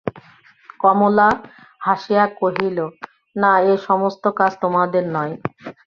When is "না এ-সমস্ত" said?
3.35-4.23